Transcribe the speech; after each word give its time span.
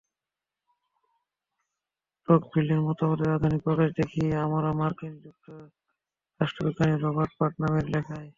টকভিলের 2.27 2.79
মতবাদের 2.87 3.29
আধুনিক 3.35 3.61
প্রকাশ 3.67 3.89
দেখি 3.99 4.21
আমরা 4.45 4.69
মার্কিন 4.79 5.13
রাষ্ট্রবিজ্ঞানী 6.39 6.95
রবার্ট 6.97 7.31
পাটনামের 7.39 7.85
লেখায়। 7.93 8.29